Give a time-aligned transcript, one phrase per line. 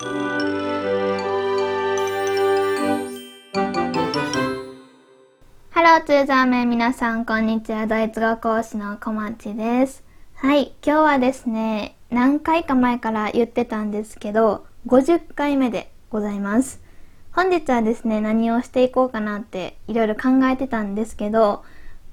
[0.00, 0.06] ハ
[5.82, 10.02] ローツーザーメン皆さんこんにちはドイツ語講師の小町です
[10.36, 16.80] はい今日はですね何回か前から言ってたんですけど50回目でございます
[17.32, 21.62] 本日はですね何をしていこうかなっていろいろ考えてたんですけど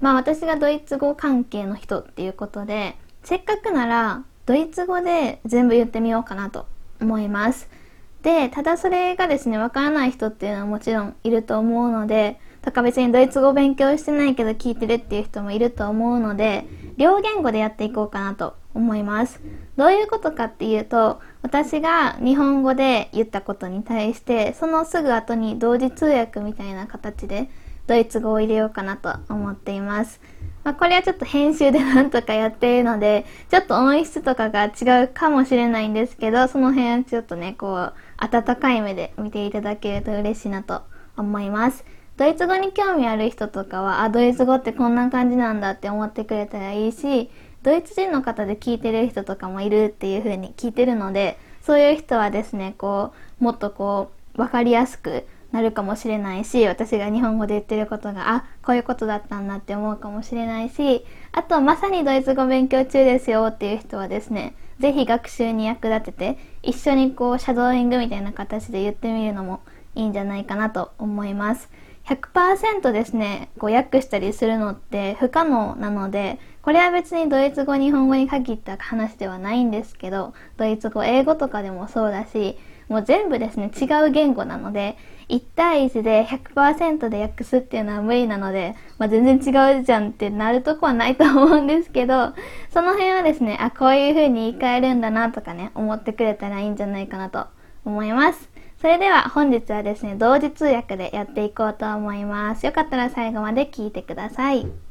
[0.02, 6.66] まあ私がドイツ語関係の人っていうことでせっかくならドイツ語で全部言ってみようかなと
[7.00, 7.77] 思います
[8.22, 19.40] でただそれがですねわからない人っていうのはもちろんいると思うのでとか別にドイツ語勉強してないけど聞いてるっていう人もいると思うので両言語でやっていこうかなと思います。
[19.76, 27.48] どういうことかっていうと私が日本語で言ったことに対してそのすぐ後に同時通訳みたいな形で
[27.86, 30.20] ドイツ語を入れようかなと思っています。
[30.68, 40.82] まあ、これはちょっと編集でなんとかやっているので、ちょっと音質とかが違うかもしれないんですけど、その辺はちょっとね、こう、温かい目で見ていただけると嬉しいなと
[41.16, 41.84] 思います。
[42.16, 47.30] ドイツ語に興味ある人とかは、あ、ドイツ語ってこんな感じなんだって思ってくれたらいいし、
[47.62, 69.60] ドイツ人の方で聞いてる人とかもいるっていう風に聞いてるので、そういう人はですね、こう、もっとこう、わかりやすくなるかもしれないし私が日本語で言ってることがあこういうことだったんだって思うかもしれないしあとまさにドイツ語勉強中ですよっていう人はですねぜひ学習に役立てて一緒にこうシャドーイングみたいな形で言ってみるのも
[69.94, 71.68] いいんじゃないかなと思います。
[72.06, 84.96] 100%ですねこう訳したりするのって不可能なのでこれは別にドイツ語日本語に限った話ではないんですけどドイツ語英語とかでもそうだしもう全部ですね違う言語なので
[85.28, 92.32] 1対1で100%で訳すっていうのは無理なので、まあ、全然違うじゃんってなるとこはないと思うんですけど
[92.72, 97.46] その辺はですねあこういう風に言い換えるんだなとかね思ってくれたらいいんじゃないかなと
[97.84, 98.50] 思います。
[98.80, 102.64] それでは本日はですね同時通訳でやっていこうと思います。
[102.64, 104.87] よかったら最後まで聞いてください。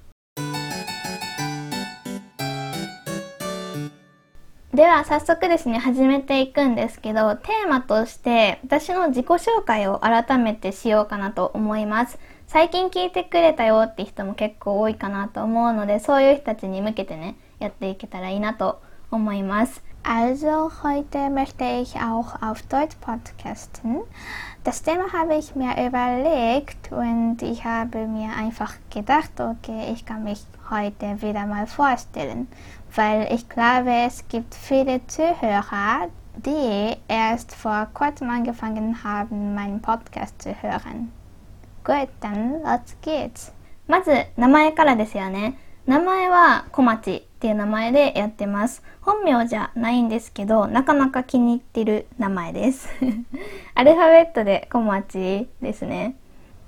[4.78, 12.20] では早速ですね始めていくんですけどテーマとして私の自己紹介を改めてしようかなと思います。
[12.46, 18.80] 最近聞いてくれたよって人も結構多いかなと思うのでそういう人たちに向けてねやっていけたらいいなと
[19.10, 19.84] 思います。
[20.06, 24.00] Also heute möchte ich auch auf Deutsch podcasten.
[24.65, 30.25] Das Thema habe ich mir überlegt und ich habe mir einfach gedacht, okay, ich kann
[30.25, 32.49] mich heute wieder mal vorstellen,
[32.95, 40.43] weil ich glaube, es gibt viele Zuhörer, die erst vor kurzem angefangen haben, meinen Podcast
[40.43, 41.12] zu hören.
[41.84, 43.53] Gut, dann los geht's.
[43.89, 45.59] まず名前からですよね。
[45.87, 48.81] 名前は小町 っていう名前でやってます。
[49.02, 52.90] 本名じゃないんですけど、なかなか気に入ってる名前です。
[53.75, 56.16] アルファベットで小町ですね。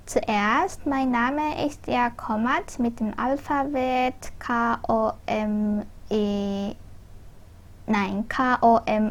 [0.05, 5.85] Zuerst, mein Name ist ja Komat mit dem Alphabet K-O-M-E,
[7.87, 9.09] nein, K-O-M-A-C-H-I.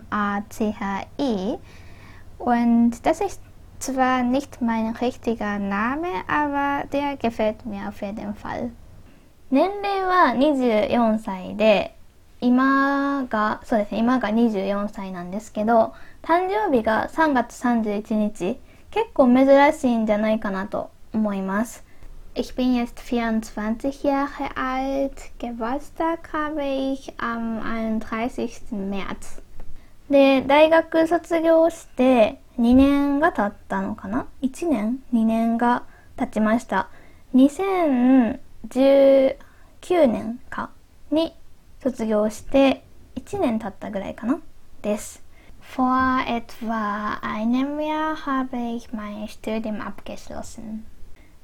[2.39, 3.41] Und das ist
[3.81, 8.71] zwar nicht mein richtiger Name, aber der gefällt mir auf jeden Fall.
[9.51, 11.97] 年齢は24歳で、
[12.41, 18.61] 今が、そうですね、今が24歳なんですけど、誕生日が3月31日、
[18.91, 21.85] 結構珍しいんじゃないかなと思います。
[22.35, 25.33] Ich bin jetzt 24 Jahre alt.
[25.39, 28.77] Geburtstag habe ich am 31.
[28.91, 29.43] März.
[30.11, 35.85] で、大学卒業して2年が経ったのかな ?1 年 ?2 年が
[36.17, 36.91] 経ちました。
[38.69, 40.71] 2019年か
[41.11, 41.35] に
[41.83, 42.85] 卒業して
[43.17, 44.41] 1年経ったぐらいかな？
[44.83, 45.23] です。
[45.75, 50.85] Vor etwa einem Jahr habe ich mein Studium abgeschlossen.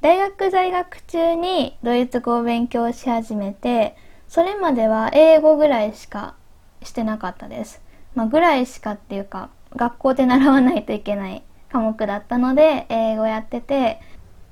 [0.00, 3.96] 大学在学中にドイツ語を勉強し始めて、
[4.28, 6.34] それまでは英語ぐらいしか
[6.82, 7.80] してなかったです。
[8.14, 14.00] まあ、ぐらいしかっていうか、学校で習わないといけない科目だったので、英語やってて、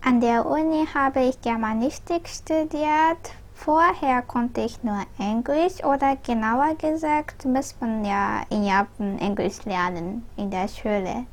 [0.05, 3.31] An der Uni habe ich Germanistik studiert.
[3.55, 10.27] Vorher konnte ich nur Englisch oder genauer gesagt muss man ja in Japan Englisch lernen
[10.37, 11.27] in der Schule.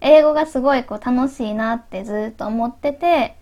[0.00, 3.34] 英語がすごいこう楽しいなってずっと思ってて、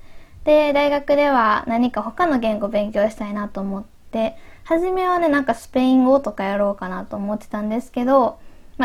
[0.45, 4.35] で、大学では何か他の言語勉強したいなと思って、
[4.65, 8.39] 初めはね、なんかスペイン語とかやろうかなと思ってたんですけど、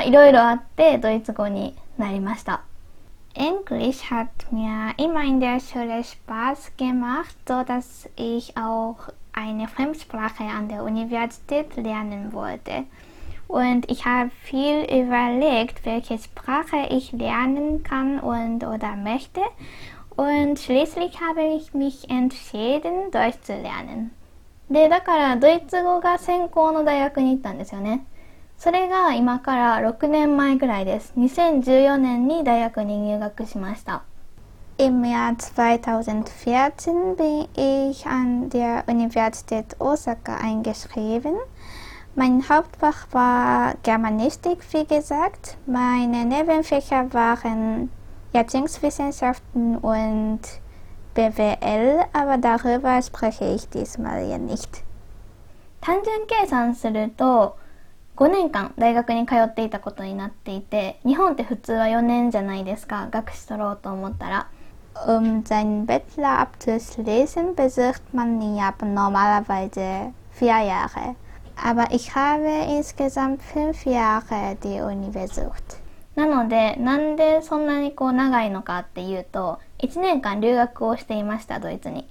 [0.04, 2.64] いろいろあってドイツ語になりました。
[3.35, 8.97] Englisch hat mir immer in der Schule Spaß gemacht, so dass ich auch
[9.33, 12.85] eine Fremdsprache an der Universität lernen wollte.
[13.49, 19.41] und ich habe viel überlegt, welche Sprache ich lernen kann und oder möchte.
[20.15, 24.13] Und schließlich habe ich mich entschieden, Deutsch zu lernen.
[24.71, 28.05] で、だからドイツ語が専攻の大学に行ったんですよね。
[28.63, 31.13] それが今から6年前ぐらいです。
[31.17, 34.03] 2014年に大学に入学しました。
[34.79, 41.35] Im Jahr 2014 bin ich an der Universität Osaka eingeschrieben.
[42.15, 45.57] Mein Hauptfach war Germanistik, wie gesagt.
[45.67, 47.91] Meine Nebenfächer waren
[48.33, 50.41] Erziehungswissenschaften und
[51.15, 54.85] BWL, aber darüber spreche ich diesmal hier nicht.
[55.81, 57.57] 単純計算すると
[58.16, 64.50] 5年間大学に通っていたことになっていて日本って普通は4年じゃないですか学士取ろうと思ったら
[65.08, 71.16] Um seinen Bachelor abzuschließen, besucht man in Japan normalerweise vier Jahre.
[71.56, 75.82] Aber ich habe insgesamt fünf Jahre die Uni besucht.
[76.16, 82.08] なので、なんでそんなにこう長いのかっていうと、1年間留学をしていました、ドイツに。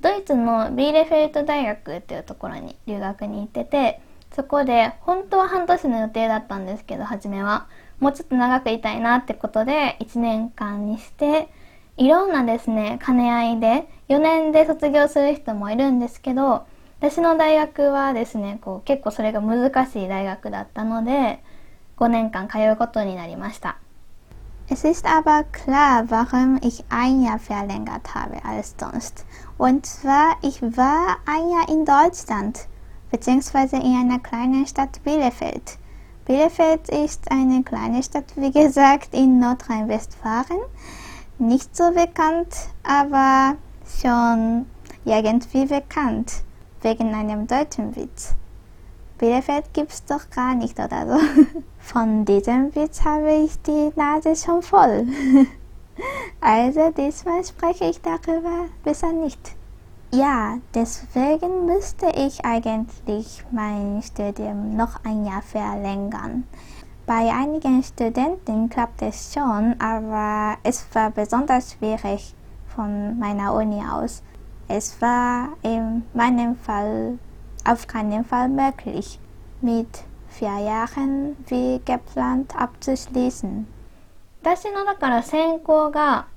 [0.00, 4.00] ドイツのビーレフェルト大学っていうところに留学に行ってて、
[4.32, 7.66] そこで本当は半年の予定だったんですけど、初めは。
[7.98, 11.48] もうちょっと長くいたいなってことで、1年間にして、
[11.96, 16.64] いろんなですね、兼ね合いで、4年で卒業する人もいるんですけど、
[17.00, 21.42] 私の大学はですね、こう結構それが難しい大学だったので、
[21.98, 23.76] 5年間通うことになりました。
[24.68, 29.26] Es ist aber klar, warum ich ein Jahr verlängert habe als sonst.
[29.58, 32.68] Und zwar, ich war ein Jahr in Deutschland,
[33.10, 35.78] beziehungsweise in einer kleinen Stadt Bielefeld.
[36.26, 40.60] Bielefeld ist eine kleine Stadt, wie gesagt, in Nordrhein-Westfalen.
[41.38, 43.56] Nicht so bekannt, aber
[44.00, 44.66] schon
[45.04, 46.42] irgendwie bekannt,
[46.82, 48.34] wegen einem deutschen Witz.
[49.18, 51.20] Bielefeld gibt's doch gar nicht oder so.
[51.78, 55.06] Von diesem Witz habe ich die Nase schon voll.
[56.40, 59.54] Also diesmal spreche ich darüber besser nicht.
[60.11, 66.47] Ja, deswegen müsste ich eigentlich mein Studium noch ein Jahr verlängern.
[67.05, 72.33] Bei einigen Studenten klappt es schon, aber es war besonders schwierig
[72.75, 74.23] von meiner Uni aus.
[74.67, 77.19] Es war in meinem Fall
[77.63, 79.19] auf keinen Fall möglich,
[79.61, 83.67] mit vier Jahren wie geplant abzuschließen.
[84.45, 86.27] 私のだから専攻が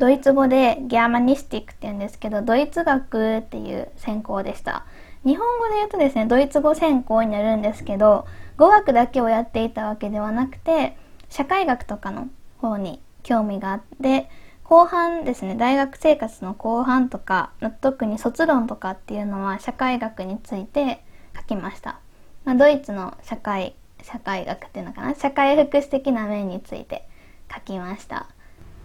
[0.00, 4.86] ドイツ語でギャーマニスティックって言うんですけど、ドイツ学っていう専攻でした。
[5.26, 8.26] 日本語で言うとですね、ドイツ語専攻になるんですけど、
[8.56, 10.96] 語学だけをやっていたわけではなくて、
[11.28, 12.28] 社会学とかの
[12.62, 14.30] 方に興味があって、
[14.64, 17.50] 後半ですね、大学生活の後半とか、
[17.82, 21.04] 特に卒論とかっていうのは社会学について
[21.36, 22.00] 書きました。
[22.46, 25.14] まあ、ドイツの社会、社会学っていうのかな？
[25.14, 27.06] 社会福祉的な面について
[27.54, 28.28] 書きました。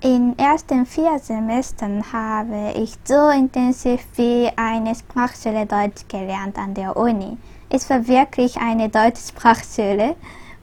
[0.01, 6.95] In ersten vier Semestern habe ich so intensiv wie eine Sprachschule Deutsch gelernt an der
[6.97, 7.37] Uni.
[7.69, 10.15] Es war wirklich eine deutsche Sprachschule.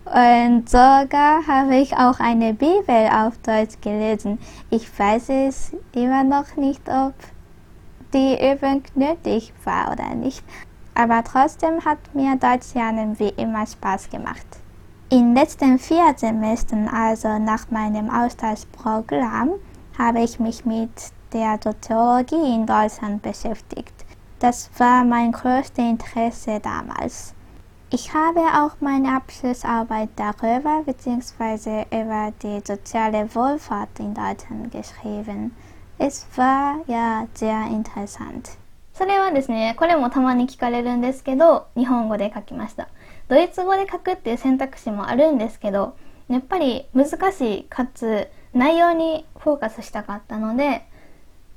[0.05, 4.39] Und sogar habe ich auch eine Bibel auf Deutsch gelesen.
[4.71, 7.15] Ich weiß es immer noch nicht, ob
[8.13, 10.45] die Übung nötig war oder nicht.
[10.95, 14.62] Aber trotzdem hat mir Deutsch lernen wie immer Spaß gemacht.
[15.12, 19.52] In den letzten vier Semestern, also nach meinem Austauschprogramm,
[19.98, 20.90] habe ich mich mit
[21.34, 24.06] der Soziologie in Deutschland beschäftigt.
[24.40, 27.34] Das war mein größtes Interesse damals.
[27.90, 31.86] Ich habe auch meine Abschlussarbeit darüber bzw.
[31.90, 35.56] über die soziale Wohlfahrt in Deutschland geschrieben.
[35.98, 38.58] Es war ja sehr interessant.
[38.94, 42.88] それはですね、これもたまに聞かれるんですけど、日本語で書きました。
[43.29, 45.97] ドイツ語で書くっていう選択肢もあるんですけど、
[46.29, 50.85] やっぱり難しいかつ内容にフォーカスしたかったので、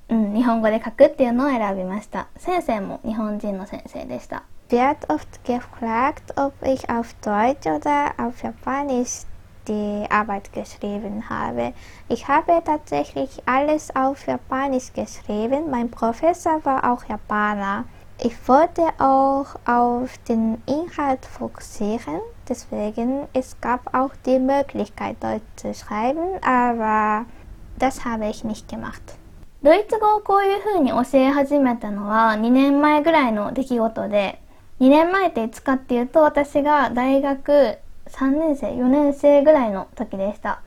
[0.10, 2.27] うん、日本語で書くっていうのを選びました。
[2.38, 4.43] 先生も日本人の先生でした。
[4.69, 9.25] Wird oft gefragt, ob ich auf Deutsch oder auf Japanisch
[9.67, 11.74] die Arbeit geschrieben habe.
[12.10, 15.69] Ich habe tatsächlich alles auf Japanisch geschrieben.
[15.69, 17.86] Mein Professor war auch Japaner.
[18.17, 25.74] Ich wollte auch auf den Inhalt fokussieren, deswegen es gab auch die Möglichkeit, Deutsch zu
[25.74, 27.25] schreiben, aber
[27.77, 29.17] das habe ich nicht gemacht.
[29.63, 34.39] ドイツ語をこういう風に教え始めたのは2年前ぐらいの出来事で、
[34.79, 40.62] 2年前っていつかっていうと私が大学3年生、4年生ぐらいの時でした。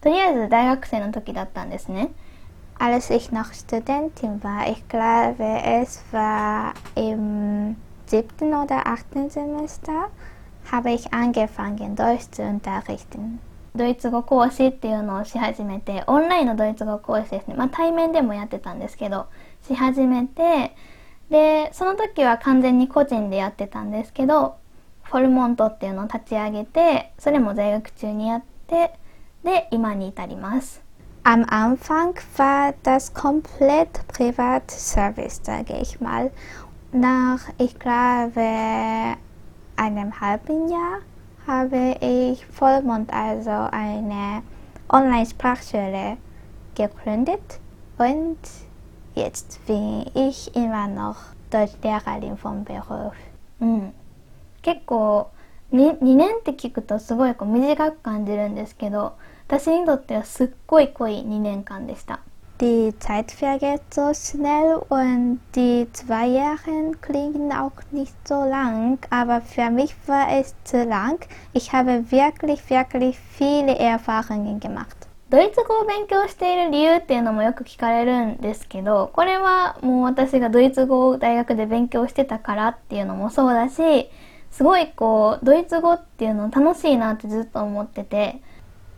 [0.00, 2.10] とりあえず大学生の時だったんですね。
[2.80, 7.74] Als ich noch Studentin war, ich glaube es war im
[8.06, 10.10] siebten oder achten Semester,
[10.70, 13.40] habe ich angefangen, Deutsch zu unterrichten.
[13.74, 17.54] ドイツ語講師っていうのをし始めて、オンラインのドイツ語講師ですね。
[17.54, 19.26] まあ対面でもやってたんですけど、
[19.66, 20.74] し始めて、
[21.30, 24.56] で、その時は完全に個人でやってたんですけど、
[25.02, 28.94] フォルモントっていうのを立ち上げて、それも在学中にやって、
[29.44, 30.87] で、今に至ります。
[31.27, 36.31] Am Anfang war das komplett Privatservice, sage ich mal.
[36.91, 39.15] Nach, ich glaube,
[39.75, 40.99] einem halben Jahr
[41.47, 44.43] habe ich Vollmond, also eine
[44.89, 46.17] Online-Sprachschule
[46.75, 47.59] gegründet
[47.97, 48.37] und
[49.15, 51.17] jetzt bin ich immer noch
[51.49, 53.13] Deutschlehrerin vom Beruf.
[53.61, 53.93] うん、
[54.61, 55.31] 結構
[55.71, 59.13] に2年って聞くとすごいこう短く感じるんですけど
[59.48, 62.20] 私にとってはすっごい濃い2年間でした。
[62.58, 69.70] Die Zeit vergeht so schnell und die zwei Jahre klingen auch nicht so lang, aber für
[69.70, 71.26] mich war es zu lang.
[71.54, 75.08] Ich habe wirklich, wirklich viele Erfahrungen gemacht.
[75.30, 84.10] ドイツ語を勉強している理由っていうのもよく聞かれるんですけど、これはもう私がドイツ語を大学で勉強してたからっていうのもそうだし、
[84.50, 88.42] すごいこう、ドイツ語っていうの楽しいなってずっと思ってて、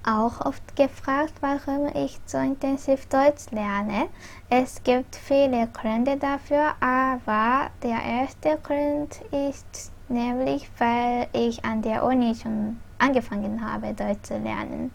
[0.05, 4.09] auch oft gefragt, warum ich so intensiv Deutsch lerne.
[4.49, 12.05] Es gibt viele Gründe dafür, aber der erste Grund ist nämlich, weil ich an der
[12.05, 14.93] Uni schon angefangen habe, Deutsch zu lernen.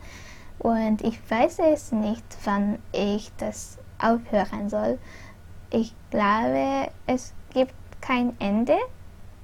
[0.59, 4.97] Und ich weiß es nicht, wann ich das aufhören soll.
[5.69, 8.77] Ich glaube, es gibt kein Ende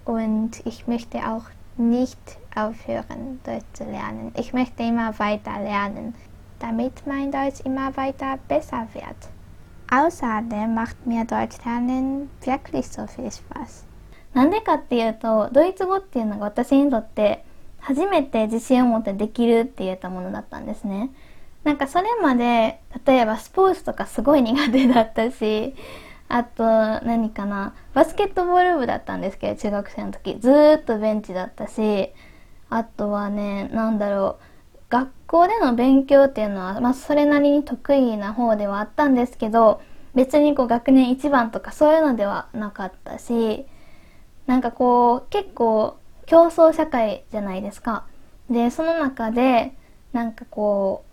[0.05, 1.45] und ich möchte auch
[1.77, 4.31] nicht aufhören, Deutsch zu lernen.
[4.35, 6.15] Ich möchte immer weiter lernen,
[6.59, 9.29] damit mein Deutsch immer weiter besser wird.
[9.89, 13.85] Außerdem macht mir Deutsch lernen wirklich so viel Spaß.
[14.33, 17.43] なんでかっていうと、ドイツ語っていうのが私にとって
[17.79, 21.09] 初めて自信を持ってできるって言えたものだったんですね。
[21.63, 25.75] なんかそれまで、例えばスポーツとかすごい苦手だったし、
[26.27, 30.39] あと、何かな、バスケットボール部だったんですけど、中学生の時。
[30.39, 32.13] ずーっとベンチだったし、
[32.71, 34.39] あとはね、なんだろ
[34.73, 39.81] う、学校での勉強っていうのは、まあ、それなりに得意な方ではあったんですけど、
[40.15, 43.65] 別にこう学年一番とかそういうのではなかったし、
[44.47, 48.05] なんかこう、結構競争社会じゃないですか。
[48.49, 49.73] で、その中で、
[50.13, 51.03] なんかこ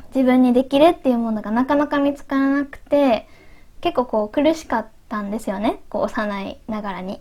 [0.00, 3.26] う、自分にできるっていうものがなかなか見つからなくて、
[3.80, 5.82] 結構こう苦しかったんですよね。
[5.88, 7.20] こう幼いながらに。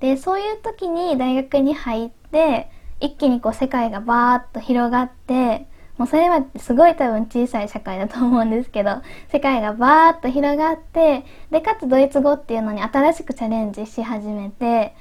[0.00, 2.70] で、そういう時に大学に入って、で
[3.00, 14.94] 一気にこう世界がバーッと広がって、もうそれはすごい多分小さい社会だと思うんですけど、世界がバーッと広がって、で、かつドイツ語っていうのに新しくチャレンジし始めて、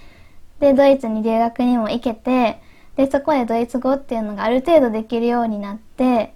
[0.59, 2.61] で、ドイツに留学にも行けて、
[2.97, 6.33] で、そこでドイツ語っていうのがある程度できるようになって、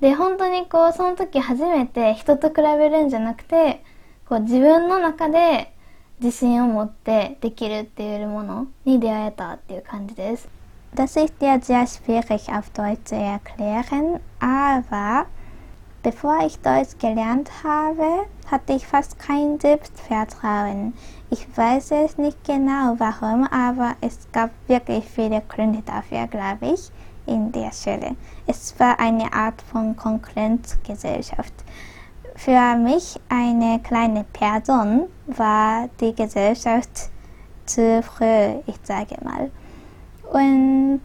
[0.00, 3.82] で、本当にこう、その時初めて人と比べるんじゃなくて、
[4.28, 5.72] こう自分の中で
[6.21, 10.47] 自信を持ってできるっていうものに出会えたっていう感じです。
[10.93, 15.25] Das ist ja sehr schwierig auf Deutsch zu erklären, aber
[16.03, 20.93] bevor ich Deutsch gelernt habe, hatte ich fast kein Selbstvertrauen.
[21.29, 26.91] Ich weiß es nicht genau warum, aber es gab wirklich viele Gründe dafür, glaube ich
[27.25, 28.15] in der Schule.
[28.45, 31.53] Es war eine Art von Konkurrenzgesellschaft.
[32.36, 37.10] Für mich, eine kleine Person, war die Gesellschaft
[37.64, 39.50] zu früh, ich sage mal.
[40.30, 41.00] Und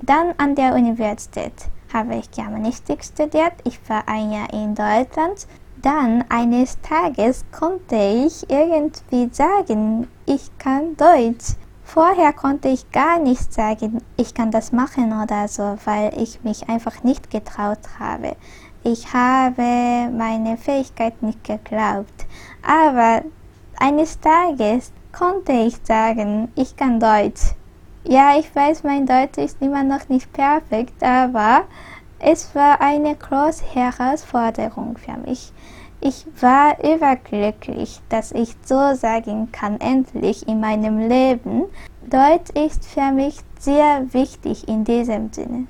[0.00, 1.52] dann an der Universität
[1.94, 3.52] habe ich Germanistik studiert.
[3.64, 5.46] Ich war ein Jahr in Deutschland.
[5.80, 11.54] Dann eines Tages konnte ich irgendwie sagen, ich kann Deutsch.
[11.84, 16.68] Vorher konnte ich gar nicht sagen, ich kann das machen oder so, weil ich mich
[16.68, 18.36] einfach nicht getraut habe.
[18.84, 22.26] Ich habe meine Fähigkeit nicht geglaubt.
[22.62, 23.22] Aber
[23.78, 27.54] eines Tages konnte ich sagen, ich kann Deutsch.
[28.04, 31.62] Ja, ich weiß, mein Deutsch ist immer noch nicht perfekt, aber
[32.18, 35.52] es war eine große Herausforderung für mich.
[36.00, 41.66] Ich war überglücklich, dass ich so sagen kann, endlich in meinem Leben.
[42.10, 45.68] Deutsch ist für mich sehr wichtig in diesem Sinne.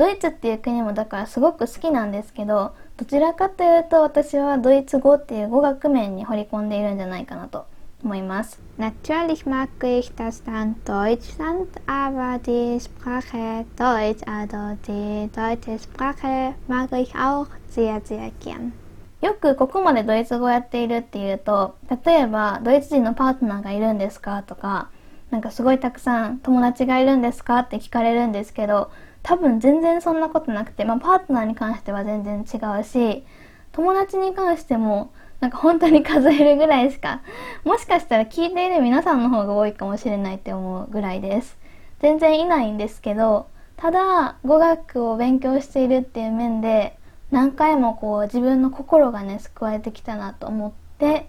[0.00, 7.66] ドイツっていう国もだからすごく好きなんですけど、どちらかというと私はドイツ語っていう語学面に掘り込んでいるんじゃないかなと
[8.02, 8.58] 思います。
[8.78, 17.14] Natürlich mag ich das Land Deutschland, aber die Sprache Deutsch, also die deutsche Sprache mag ich
[17.14, 18.72] auch sehr, sehr gern.
[19.20, 21.76] よくここまでドイツ語をやっているっていうと、
[22.06, 24.88] 例えばドイツ人のパートナーがいるんですかとか、
[25.30, 27.60] なんかすごいたくさん友達がいるんですか？
[27.60, 28.90] って聞かれるんですけど、
[29.22, 33.24] 多分全然そんなことなくて、まあパートナーに関しては全然違うし、
[33.72, 37.22] 友達に関してもなんか本当に数えるぐらいしか、
[37.64, 41.56] もしかしたら聞いている皆さんの方が多いかもしれないって思うぐらいです。
[42.00, 43.46] 全然いないんですけど、
[43.76, 46.98] ただ語学を勉強しているっていう面で、
[47.30, 51.28] 何回もこう自分の心がね、救われてきたなと思って、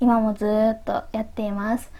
[0.00, 1.92] 今もずっとやっています。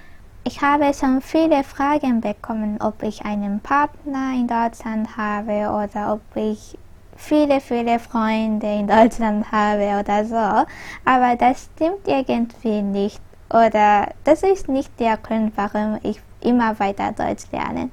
[0.45, 6.21] Ich habe schon viele Fragen bekommen, ob ich einen Partner in Deutschland habe oder ob
[6.35, 6.77] ich
[7.17, 10.67] viele, viele Freunde in Deutschland habe oder so.
[11.05, 13.21] Aber das stimmt irgendwie nicht.
[13.51, 17.91] Oder das ist nicht der Grund, warum ich immer weiter Deutsch lerne.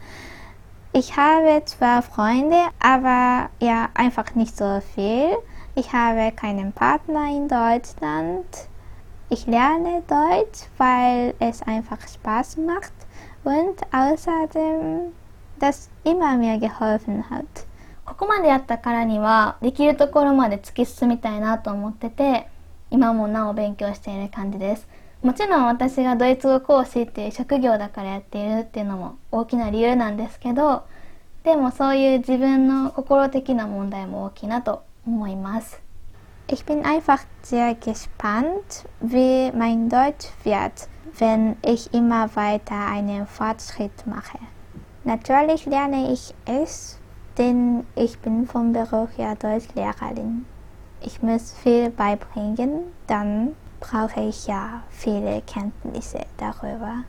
[0.91, 5.38] Ich habe zwar Freunde, aber ja, einfach nicht so viel.
[5.75, 8.68] Ich habe keinen Partner in Deutschland.
[9.31, 12.93] Ich lerne Deutsch, weil es einfach Spaß macht
[13.43, 15.13] und außerdem
[15.59, 17.45] das immer mir geholfen hat.
[18.09, 22.48] ここまでやったからにはできるところまで突き進みたいなと思ってて
[22.89, 24.88] 今もなお勉強している感じです
[25.21, 30.86] もちろん私がドイツ語講師っていう職業だからやっているっていうのも大きな理由なんですけど
[31.43, 35.88] でもそういう自分の心的な問題も大きいなと思います
[36.51, 40.89] Ich bin einfach sehr gespannt, wie mein Deutsch wird,
[41.20, 44.39] wenn ich immer weiter einen Fortschritt mache.
[45.03, 46.98] Natürlich lerne ich es,
[47.38, 50.48] denn ich bin vom Beruf her Deutschlehrerin.
[51.01, 57.03] Ich muss viel beibringen, dann brauche ich ja viele Kenntnisse darüber.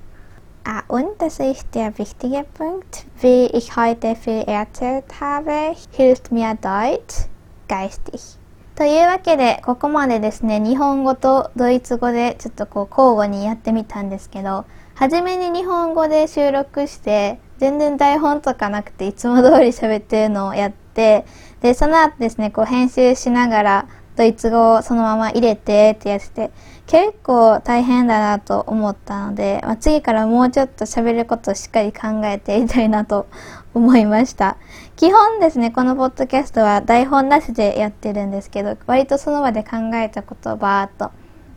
[0.65, 3.07] Ah, und das ist der wichtige Punkt.
[3.23, 7.25] Wie ich heute viel erzählt habe, hilft mir Deutsch
[7.69, 8.40] geistig.
[8.81, 21.27] というわけで、ここまでですね、日本語とドイツ語でちょっとこう交互にやってみたんですけど、初めに日本語で収録して、全然台本とかなくていつも通り喋ってるのをやって、
[21.61, 26.51] で、その後ですね、こう編集しながら、ドイツ語をそのまま入れてってやってて、
[26.91, 33.29] 結構大変だなと思ったので、まあ、次からもうちょっと喋ることをしっかり考えていきたいなと
[33.75, 34.57] 思いました。
[34.97, 41.13] 基本ですね、このポッドキャストは台本なしでやってるんですけど、割とその場で考えたことをバーっと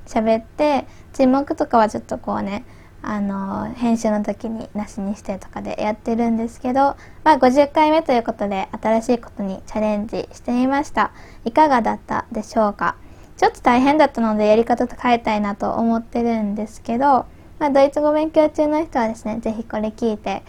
[0.06, 2.64] 喋って、沈黙とかはちょっとこうね、
[3.02, 11.12] あの、編集の時になしにしてとかでやってるんですけど、まあ50回目ということで新しいことにチャレンジしてみました。
[11.44, 12.98] いかがだったでしょうか？
[13.44, 17.26] ちょっと大変だったのでやり方と変えたいなと思ってるんですけど、
[17.60, 20.44] まあドイツ語勉強中の人はですね、ぜひこれ聞いて、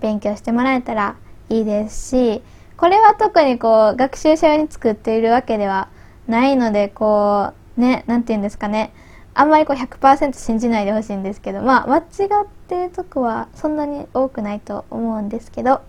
[0.00, 1.14] 勉強してもらえたら
[1.48, 2.42] いいですし
[2.76, 5.88] これは特にこう学習者用に作っているわけでは
[6.26, 8.92] ないのでこうね何て言うんですかね
[9.34, 15.82] あんまりこう100%信じないでほしいんですけどまあ間違ってるとこはそんなに多くないと思うんですけど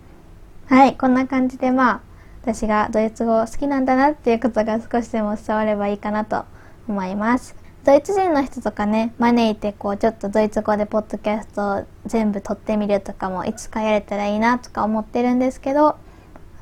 [0.67, 2.12] はいこんな感じでまあ
[2.43, 6.43] 私がドイツ語好きなんだなっていうことが少しでも伝わればいいかなと
[6.89, 7.55] 思います。
[7.85, 15.97] ドイツ人の人とかね招いてこうちょっとドイツ語でポッドキャスト全部撮ってみるとかもいつかやれたらいいなとか思ってるんですけど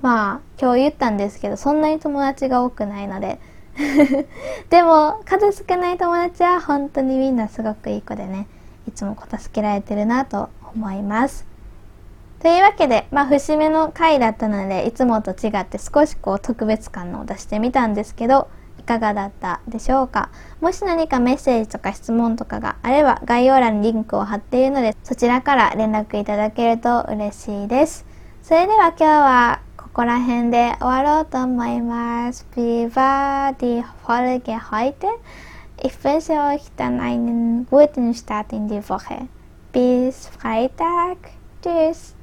[0.02, 3.39] まあ今日言ったんですけどそんなに友達が多くないので
[4.72, 8.48] でも数少ない友達は本当にみんなすごくいい子でね
[8.88, 11.51] いつもこ助けられてるなと思います
[12.41, 18.49] というわけで、まあ、節目の回だったのでいつもと違って少しこう特別感を出してみたんですけど
[18.80, 20.32] いかがだったでしょうか？
[20.60, 28.08] もし何かメッセージとか質問とかがあれば概要欄にリンクを貼っているのでそちらから連絡いただけると嬉しいです。
[28.41, 32.47] それでは今日はここら辺で終わろうと思います。
[32.56, 35.08] Wie war die Folge heute?
[35.84, 39.27] Ich wünsche euch dann einen guten Start in die Woche.
[39.71, 41.17] Bis Freitag.
[41.62, 42.15] Tschüss.